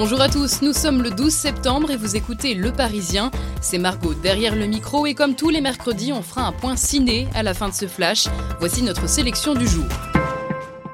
[0.00, 3.32] Bonjour à tous, nous sommes le 12 septembre et vous écoutez Le Parisien.
[3.60, 7.26] C'est Margot derrière le micro et comme tous les mercredis, on fera un point ciné
[7.34, 8.28] à la fin de ce flash.
[8.60, 9.86] Voici notre sélection du jour.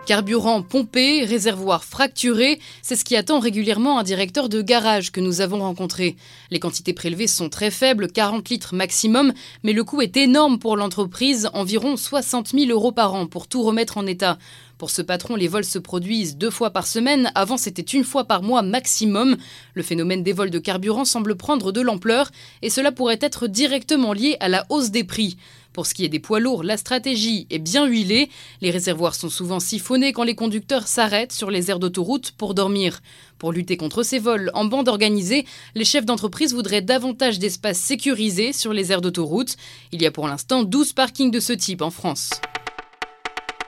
[0.06, 5.42] Carburant pompé, réservoir fracturé, c'est ce qui attend régulièrement un directeur de garage que nous
[5.42, 6.16] avons rencontré.
[6.50, 9.34] Les quantités prélevées sont très faibles, 40 litres maximum,
[9.64, 13.62] mais le coût est énorme pour l'entreprise, environ 60 000 euros par an pour tout
[13.62, 14.38] remettre en état.
[14.84, 18.24] Pour ce patron, les vols se produisent deux fois par semaine, avant c'était une fois
[18.24, 19.38] par mois maximum.
[19.72, 24.12] Le phénomène des vols de carburant semble prendre de l'ampleur et cela pourrait être directement
[24.12, 25.38] lié à la hausse des prix.
[25.72, 28.28] Pour ce qui est des poids lourds, la stratégie est bien huilée.
[28.60, 33.00] Les réservoirs sont souvent siphonnés quand les conducteurs s'arrêtent sur les aires d'autoroute pour dormir.
[33.38, 38.52] Pour lutter contre ces vols en bande organisée, les chefs d'entreprise voudraient davantage d'espaces sécurisés
[38.52, 39.56] sur les aires d'autoroute.
[39.92, 42.28] Il y a pour l'instant 12 parkings de ce type en France.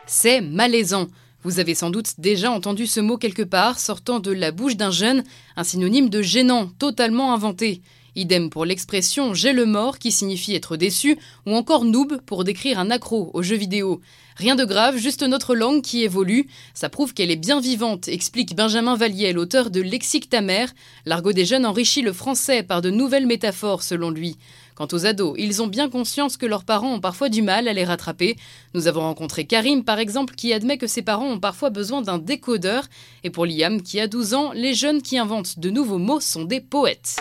[0.06, 1.08] C'est malaisant.
[1.42, 4.92] Vous avez sans doute déjà entendu ce mot quelque part sortant de la bouche d'un
[4.92, 5.24] jeune,
[5.56, 7.82] un synonyme de gênant, totalement inventé.
[8.17, 12.78] Idem pour l'expression j'ai le mort qui signifie être déçu, ou encore noob pour décrire
[12.78, 14.00] un accro aux jeux vidéo.
[14.36, 16.47] Rien de grave, juste notre langue qui évolue.
[16.75, 20.75] Ça prouve qu'elle est bien vivante, explique Benjamin Vallier, l'auteur de Lexique ta mère.
[21.05, 24.36] L'argot des jeunes enrichit le français par de nouvelles métaphores selon lui.
[24.75, 27.73] Quant aux ados, ils ont bien conscience que leurs parents ont parfois du mal à
[27.73, 28.36] les rattraper.
[28.75, 32.19] Nous avons rencontré Karim, par exemple, qui admet que ses parents ont parfois besoin d'un
[32.19, 32.84] décodeur.
[33.25, 36.45] Et pour Liam, qui a 12 ans, les jeunes qui inventent de nouveaux mots sont
[36.45, 37.17] des poètes.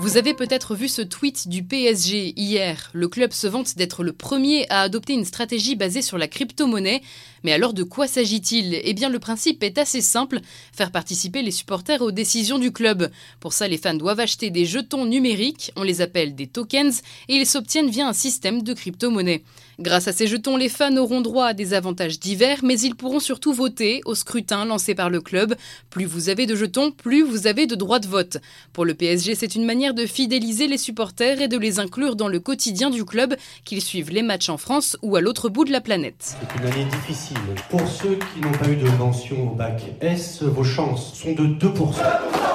[0.00, 2.88] Vous avez peut-être vu ce tweet du PSG hier.
[2.92, 7.02] Le club se vante d'être le premier à adopter une stratégie basée sur la crypto-monnaie.
[7.42, 8.80] Mais alors de quoi s'agit-il?
[8.84, 10.38] Eh bien le principe est assez simple,
[10.72, 13.10] faire participer les supporters aux décisions du club.
[13.40, 17.34] Pour ça, les fans doivent acheter des jetons numériques, on les appelle des tokens, et
[17.34, 19.42] ils s'obtiennent via un système de crypto-monnaie.
[19.80, 23.20] Grâce à ces jetons, les fans auront droit à des avantages divers, mais ils pourront
[23.20, 25.54] surtout voter au scrutin lancé par le club.
[25.88, 28.38] Plus vous avez de jetons, plus vous avez de droits de vote.
[28.72, 32.26] Pour le PSG, c'est une manière de fidéliser les supporters et de les inclure dans
[32.26, 35.70] le quotidien du club, qu'ils suivent les matchs en France ou à l'autre bout de
[35.70, 36.36] la planète.
[36.40, 37.38] C'est une année difficile.
[37.70, 41.46] Pour ceux qui n'ont pas eu de mention au bac S, vos chances sont de
[41.46, 42.47] 2%.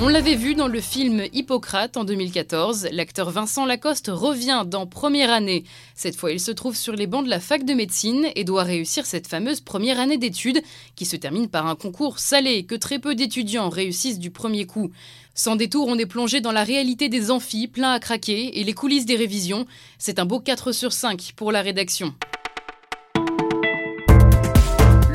[0.00, 2.88] On l'avait vu dans le film Hippocrate en 2014.
[2.92, 5.64] L'acteur Vincent Lacoste revient dans Première année.
[5.96, 8.62] Cette fois, il se trouve sur les bancs de la fac de médecine et doit
[8.62, 10.62] réussir cette fameuse première année d'études
[10.94, 14.92] qui se termine par un concours salé que très peu d'étudiants réussissent du premier coup.
[15.34, 18.74] Sans détour, on est plongé dans la réalité des amphis pleins à craquer et les
[18.74, 19.66] coulisses des révisions.
[19.98, 22.14] C'est un beau 4 sur 5 pour la rédaction.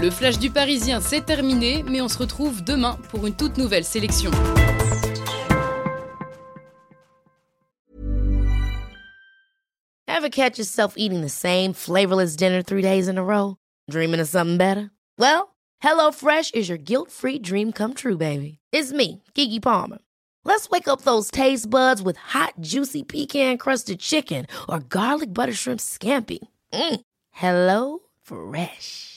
[0.07, 3.84] Le flash du Parisien, c'est terminé, mais on se retrouve demain pour une toute nouvelle
[3.84, 4.31] sélection.
[10.07, 13.57] Ever catch yourself eating the same flavorless dinner three days in a row?
[13.91, 14.91] Dreaming of something better?
[15.19, 15.50] Well,
[15.84, 18.59] HelloFresh is your guilt-free dream come true, baby.
[18.72, 19.97] It's me, Kiki Palmer.
[20.45, 25.81] Let's wake up those taste buds with hot, juicy pecan-crusted chicken or garlic butter shrimp
[25.81, 26.39] scampi.
[26.72, 27.01] Mm.
[27.31, 29.16] Hello Fresh.